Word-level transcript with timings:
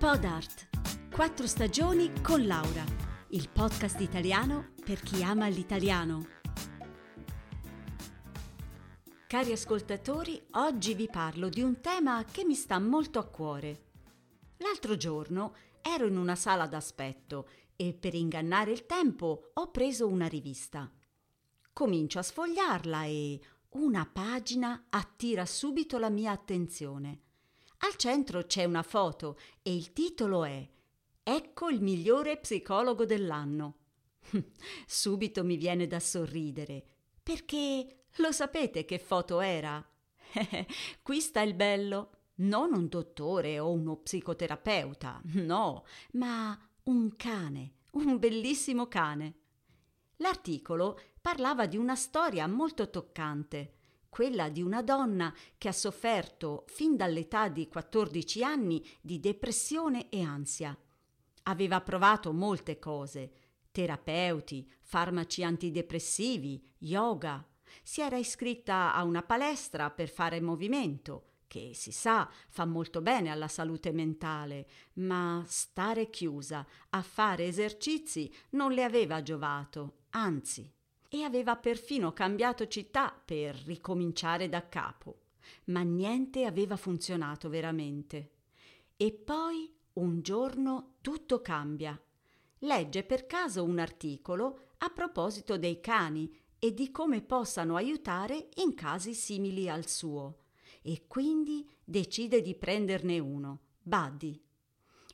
Podart. 0.00 1.10
Quattro 1.14 1.46
stagioni 1.46 2.10
con 2.22 2.46
Laura. 2.46 2.82
Il 3.28 3.50
podcast 3.50 4.00
italiano 4.00 4.72
per 4.82 5.02
chi 5.02 5.22
ama 5.22 5.46
l'italiano. 5.48 6.26
Cari 9.26 9.52
ascoltatori, 9.52 10.42
oggi 10.52 10.94
vi 10.94 11.06
parlo 11.06 11.50
di 11.50 11.60
un 11.60 11.82
tema 11.82 12.24
che 12.24 12.46
mi 12.46 12.54
sta 12.54 12.78
molto 12.78 13.18
a 13.18 13.26
cuore. 13.26 13.88
L'altro 14.56 14.96
giorno 14.96 15.54
ero 15.82 16.06
in 16.06 16.16
una 16.16 16.34
sala 16.34 16.66
d'aspetto 16.66 17.46
e 17.76 17.92
per 17.92 18.14
ingannare 18.14 18.72
il 18.72 18.86
tempo 18.86 19.50
ho 19.52 19.70
preso 19.70 20.08
una 20.08 20.28
rivista. 20.28 20.90
Comincio 21.74 22.18
a 22.18 22.22
sfogliarla 22.22 23.04
e 23.04 23.38
una 23.72 24.08
pagina 24.10 24.86
attira 24.88 25.44
subito 25.44 25.98
la 25.98 26.08
mia 26.08 26.30
attenzione. 26.30 27.24
Al 27.82 27.96
centro 27.96 28.44
c'è 28.44 28.64
una 28.64 28.82
foto 28.82 29.38
e 29.62 29.74
il 29.74 29.92
titolo 29.92 30.44
è 30.44 30.68
Ecco 31.22 31.68
il 31.70 31.80
migliore 31.80 32.38
psicologo 32.38 33.06
dell'anno. 33.06 33.76
Subito 34.86 35.44
mi 35.44 35.56
viene 35.56 35.86
da 35.86 36.00
sorridere, 36.00 36.84
perché 37.22 38.04
lo 38.16 38.32
sapete 38.32 38.84
che 38.84 38.98
foto 38.98 39.40
era? 39.40 39.82
Qui 41.02 41.20
sta 41.20 41.40
il 41.40 41.54
bello. 41.54 42.10
Non 42.40 42.72
un 42.74 42.88
dottore 42.88 43.58
o 43.58 43.70
uno 43.70 43.96
psicoterapeuta, 43.96 45.20
no, 45.44 45.84
ma 46.12 46.58
un 46.84 47.16
cane, 47.16 47.74
un 47.92 48.18
bellissimo 48.18 48.88
cane. 48.88 49.34
L'articolo 50.16 50.98
parlava 51.20 51.66
di 51.66 51.76
una 51.76 51.96
storia 51.96 52.46
molto 52.46 52.90
toccante 52.90 53.79
quella 54.10 54.50
di 54.50 54.60
una 54.60 54.82
donna 54.82 55.32
che 55.56 55.68
ha 55.68 55.72
sofferto 55.72 56.64
fin 56.66 56.96
dall'età 56.96 57.48
di 57.48 57.68
14 57.68 58.44
anni 58.44 58.86
di 59.00 59.20
depressione 59.20 60.10
e 60.10 60.22
ansia. 60.22 60.76
Aveva 61.44 61.80
provato 61.80 62.32
molte 62.32 62.78
cose, 62.78 63.32
terapeuti, 63.70 64.70
farmaci 64.82 65.42
antidepressivi, 65.42 66.62
yoga. 66.78 67.42
Si 67.82 68.02
era 68.02 68.16
iscritta 68.16 68.92
a 68.92 69.04
una 69.04 69.22
palestra 69.22 69.90
per 69.90 70.08
fare 70.08 70.40
movimento, 70.40 71.26
che 71.46 71.70
si 71.72 71.92
sa 71.92 72.28
fa 72.48 72.64
molto 72.64 73.00
bene 73.00 73.30
alla 73.30 73.48
salute 73.48 73.92
mentale, 73.92 74.66
ma 74.94 75.42
stare 75.46 76.10
chiusa 76.10 76.66
a 76.90 77.02
fare 77.02 77.46
esercizi 77.46 78.32
non 78.50 78.72
le 78.72 78.82
aveva 78.82 79.22
giovato, 79.22 80.02
anzi 80.10 80.78
e 81.12 81.24
aveva 81.24 81.56
perfino 81.56 82.12
cambiato 82.12 82.68
città 82.68 83.12
per 83.12 83.56
ricominciare 83.66 84.48
da 84.48 84.68
capo. 84.68 85.22
Ma 85.64 85.82
niente 85.82 86.44
aveva 86.44 86.76
funzionato 86.76 87.48
veramente. 87.48 88.30
E 88.96 89.12
poi 89.12 89.74
un 89.94 90.22
giorno 90.22 90.94
tutto 91.00 91.40
cambia. 91.40 92.00
Legge 92.60 93.02
per 93.02 93.26
caso 93.26 93.64
un 93.64 93.80
articolo 93.80 94.68
a 94.78 94.88
proposito 94.90 95.58
dei 95.58 95.80
cani 95.80 96.32
e 96.58 96.72
di 96.72 96.92
come 96.92 97.22
possano 97.22 97.74
aiutare 97.74 98.48
in 98.56 98.74
casi 98.74 99.12
simili 99.12 99.68
al 99.68 99.88
suo. 99.88 100.44
E 100.80 101.06
quindi 101.08 101.68
decide 101.84 102.40
di 102.40 102.54
prenderne 102.54 103.18
uno, 103.18 103.60
Buddy. 103.82 104.40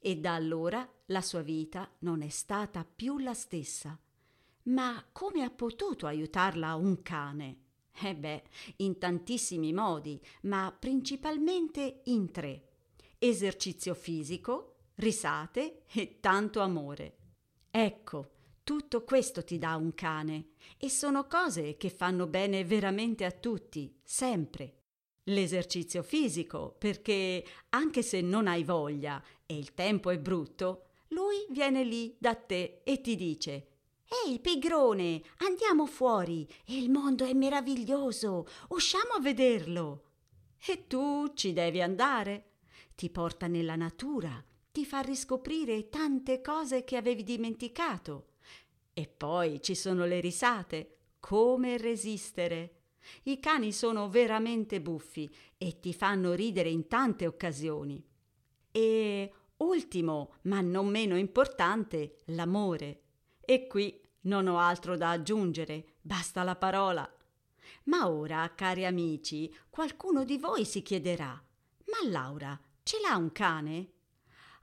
E 0.00 0.16
da 0.16 0.34
allora 0.34 0.86
la 1.06 1.20
sua 1.20 1.42
vita 1.42 1.88
non 2.00 2.22
è 2.22 2.28
stata 2.28 2.84
più 2.84 3.18
la 3.18 3.34
stessa. 3.34 3.98
Ma 4.64 5.04
come 5.12 5.42
ha 5.42 5.50
potuto 5.50 6.06
aiutarla 6.06 6.74
un 6.74 7.02
cane? 7.02 7.58
Eh 8.00 8.14
beh, 8.14 8.42
in 8.76 8.98
tantissimi 8.98 9.72
modi, 9.72 10.18
ma 10.42 10.74
principalmente 10.76 12.00
in 12.04 12.30
tre. 12.30 12.68
Esercizio 13.18 13.94
fisico, 13.94 14.76
risate 14.96 15.82
e 15.92 16.18
tanto 16.18 16.60
amore. 16.60 17.16
Ecco, 17.70 18.30
tutto 18.64 19.04
questo 19.04 19.44
ti 19.44 19.58
dà 19.58 19.76
un 19.76 19.94
cane 19.94 20.52
e 20.78 20.88
sono 20.88 21.26
cose 21.26 21.76
che 21.76 21.90
fanno 21.90 22.26
bene 22.26 22.64
veramente 22.64 23.26
a 23.26 23.32
tutti, 23.32 23.94
sempre. 24.02 24.78
L'esercizio 25.24 26.02
fisico, 26.02 26.74
perché 26.78 27.44
anche 27.70 28.02
se 28.02 28.22
non 28.22 28.46
hai 28.46 28.64
voglia 28.64 29.22
e 29.44 29.58
il 29.58 29.74
tempo 29.74 30.08
è 30.08 30.18
brutto, 30.18 30.86
lui 31.08 31.46
viene 31.50 31.84
lì 31.84 32.16
da 32.18 32.34
te 32.34 32.80
e 32.82 33.00
ti 33.02 33.14
dice 33.14 33.68
Ehi, 34.06 34.38
pigrone, 34.38 35.22
andiamo 35.38 35.86
fuori. 35.86 36.46
Il 36.66 36.90
mondo 36.90 37.24
è 37.24 37.32
meraviglioso. 37.32 38.46
Usciamo 38.68 39.14
a 39.16 39.20
vederlo. 39.20 40.02
E 40.66 40.86
tu 40.86 41.32
ci 41.34 41.52
devi 41.52 41.80
andare. 41.80 42.52
Ti 42.94 43.10
porta 43.10 43.46
nella 43.46 43.76
natura, 43.76 44.42
ti 44.70 44.84
fa 44.84 45.00
riscoprire 45.00 45.88
tante 45.88 46.40
cose 46.40 46.84
che 46.84 46.96
avevi 46.96 47.22
dimenticato. 47.22 48.28
E 48.92 49.08
poi 49.08 49.60
ci 49.60 49.74
sono 49.74 50.04
le 50.04 50.20
risate. 50.20 50.98
Come 51.18 51.76
resistere? 51.78 52.76
I 53.24 53.40
cani 53.40 53.72
sono 53.72 54.08
veramente 54.08 54.80
buffi 54.80 55.32
e 55.58 55.80
ti 55.80 55.92
fanno 55.92 56.32
ridere 56.34 56.68
in 56.68 56.86
tante 56.88 57.26
occasioni. 57.26 58.02
E 58.70 59.32
ultimo, 59.58 60.34
ma 60.42 60.60
non 60.60 60.88
meno 60.88 61.16
importante, 61.16 62.20
l'amore. 62.26 63.03
E 63.46 63.66
qui 63.66 64.00
non 64.22 64.46
ho 64.46 64.58
altro 64.58 64.96
da 64.96 65.10
aggiungere, 65.10 65.96
basta 66.00 66.42
la 66.42 66.56
parola. 66.56 67.08
Ma 67.84 68.08
ora, 68.08 68.50
cari 68.54 68.86
amici, 68.86 69.54
qualcuno 69.68 70.24
di 70.24 70.38
voi 70.38 70.64
si 70.64 70.82
chiederà: 70.82 71.42
Ma 71.86 72.08
Laura, 72.08 72.58
ce 72.82 72.98
l'ha 73.00 73.16
un 73.16 73.32
cane? 73.32 73.92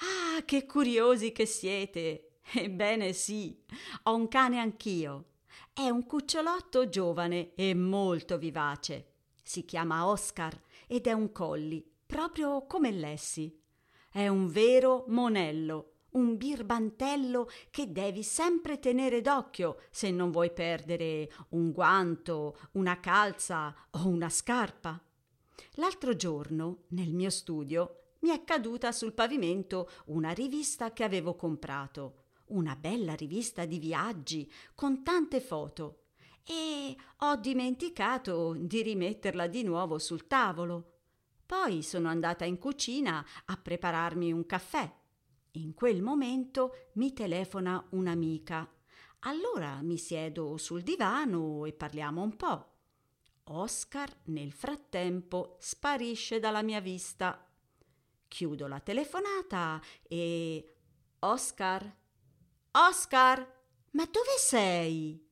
Ah, 0.00 0.42
che 0.44 0.66
curiosi 0.66 1.32
che 1.32 1.46
siete! 1.46 2.40
Ebbene 2.52 3.12
sì, 3.12 3.62
ho 4.04 4.14
un 4.14 4.28
cane 4.28 4.58
anch'io. 4.58 5.32
È 5.72 5.88
un 5.88 6.06
cucciolotto 6.06 6.88
giovane 6.88 7.54
e 7.54 7.74
molto 7.74 8.38
vivace. 8.38 9.12
Si 9.42 9.64
chiama 9.64 10.06
Oscar 10.06 10.58
ed 10.86 11.06
è 11.06 11.12
un 11.12 11.30
colli, 11.32 11.84
proprio 12.06 12.64
come 12.66 12.90
Lessi. 12.90 13.60
È 14.10 14.26
un 14.28 14.48
vero 14.48 15.04
monello 15.08 15.97
un 16.12 16.36
birbantello 16.36 17.48
che 17.70 17.92
devi 17.92 18.22
sempre 18.22 18.78
tenere 18.78 19.20
d'occhio 19.20 19.80
se 19.90 20.10
non 20.10 20.30
vuoi 20.30 20.52
perdere 20.52 21.30
un 21.50 21.72
guanto, 21.72 22.56
una 22.72 22.98
calza 23.00 23.74
o 23.90 24.08
una 24.08 24.28
scarpa. 24.28 25.00
L'altro 25.74 26.16
giorno, 26.16 26.84
nel 26.88 27.12
mio 27.12 27.30
studio, 27.30 28.14
mi 28.20 28.30
è 28.30 28.42
caduta 28.44 28.90
sul 28.92 29.12
pavimento 29.12 29.88
una 30.06 30.30
rivista 30.30 30.92
che 30.92 31.04
avevo 31.04 31.36
comprato, 31.36 32.24
una 32.46 32.74
bella 32.74 33.14
rivista 33.14 33.64
di 33.64 33.78
viaggi 33.78 34.50
con 34.74 35.02
tante 35.02 35.40
foto, 35.40 36.02
e 36.44 36.96
ho 37.18 37.36
dimenticato 37.36 38.54
di 38.58 38.82
rimetterla 38.82 39.46
di 39.46 39.62
nuovo 39.62 39.98
sul 39.98 40.26
tavolo. 40.26 40.94
Poi 41.44 41.82
sono 41.82 42.08
andata 42.08 42.44
in 42.44 42.58
cucina 42.58 43.24
a 43.44 43.56
prepararmi 43.56 44.32
un 44.32 44.46
caffè 44.46 44.90
in 45.62 45.74
quel 45.74 46.02
momento 46.02 46.88
mi 46.94 47.12
telefona 47.12 47.84
un'amica. 47.90 48.70
Allora 49.20 49.80
mi 49.82 49.98
siedo 49.98 50.56
sul 50.56 50.82
divano 50.82 51.64
e 51.64 51.72
parliamo 51.72 52.22
un 52.22 52.36
po'. 52.36 52.72
Oscar 53.50 54.08
nel 54.24 54.52
frattempo 54.52 55.56
sparisce 55.58 56.38
dalla 56.38 56.62
mia 56.62 56.80
vista. 56.80 57.44
Chiudo 58.28 58.66
la 58.66 58.80
telefonata 58.80 59.80
e 60.02 60.74
Oscar? 61.20 61.96
Oscar? 62.72 63.56
Ma 63.92 64.04
dove 64.04 64.36
sei? 64.38 65.26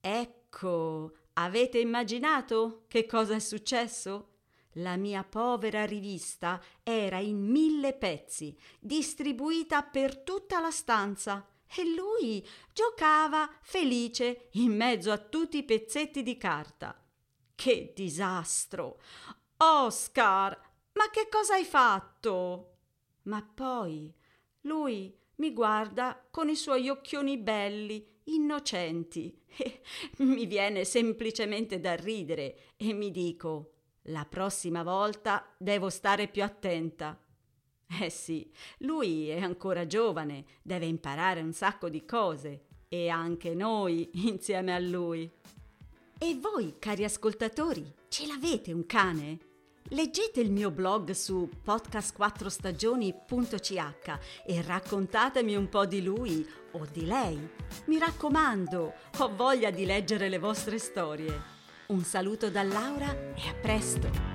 Ecco, 0.00 1.12
avete 1.34 1.78
immaginato 1.78 2.84
che 2.88 3.04
cosa 3.04 3.34
è 3.34 3.40
successo? 3.40 4.31
La 4.76 4.96
mia 4.96 5.22
povera 5.22 5.84
rivista 5.84 6.62
era 6.82 7.18
in 7.18 7.38
mille 7.38 7.92
pezzi, 7.92 8.56
distribuita 8.80 9.82
per 9.82 10.18
tutta 10.18 10.60
la 10.60 10.70
stanza, 10.70 11.46
e 11.74 11.84
lui 11.94 12.46
giocava 12.72 13.50
felice 13.62 14.48
in 14.52 14.74
mezzo 14.74 15.10
a 15.10 15.18
tutti 15.18 15.58
i 15.58 15.64
pezzetti 15.64 16.22
di 16.22 16.36
carta. 16.36 16.98
Che 17.54 17.92
disastro! 17.94 19.00
Oscar, 19.58 20.58
ma 20.94 21.10
che 21.10 21.28
cosa 21.30 21.54
hai 21.54 21.64
fatto? 21.64 22.78
Ma 23.22 23.42
poi 23.42 24.12
lui 24.62 25.16
mi 25.36 25.52
guarda 25.52 26.26
con 26.30 26.48
i 26.48 26.56
suoi 26.56 26.88
occhioni 26.88 27.38
belli, 27.38 28.20
innocenti, 28.24 29.40
e 29.56 29.82
mi 30.24 30.46
viene 30.46 30.84
semplicemente 30.84 31.80
da 31.80 31.94
ridere 31.94 32.74
e 32.76 32.92
mi 32.92 33.10
dico 33.10 33.71
la 34.06 34.24
prossima 34.24 34.82
volta 34.82 35.46
devo 35.56 35.88
stare 35.90 36.26
più 36.28 36.42
attenta. 36.42 37.16
Eh 38.00 38.10
sì, 38.10 38.50
lui 38.78 39.28
è 39.28 39.40
ancora 39.40 39.86
giovane, 39.86 40.44
deve 40.62 40.86
imparare 40.86 41.42
un 41.42 41.52
sacco 41.52 41.88
di 41.88 42.04
cose 42.04 42.64
e 42.88 43.08
anche 43.08 43.54
noi 43.54 44.10
insieme 44.26 44.74
a 44.74 44.78
lui. 44.78 45.30
E 46.18 46.38
voi, 46.40 46.74
cari 46.78 47.04
ascoltatori, 47.04 47.94
ce 48.08 48.26
l'avete 48.26 48.72
un 48.72 48.86
cane? 48.86 49.38
Leggete 49.88 50.40
il 50.40 50.52
mio 50.52 50.70
blog 50.70 51.10
su 51.10 51.50
podcast4stagioni.ch 51.64 54.18
e 54.46 54.62
raccontatemi 54.62 55.54
un 55.54 55.68
po' 55.68 55.84
di 55.84 56.02
lui 56.02 56.48
o 56.72 56.86
di 56.90 57.04
lei. 57.04 57.38
Mi 57.86 57.98
raccomando, 57.98 58.94
ho 59.18 59.34
voglia 59.34 59.70
di 59.70 59.84
leggere 59.84 60.30
le 60.30 60.38
vostre 60.38 60.78
storie. 60.78 61.51
Un 61.88 62.04
saluto 62.04 62.48
da 62.48 62.62
Laura 62.62 63.12
e 63.34 63.48
a 63.48 63.54
presto! 63.60 64.31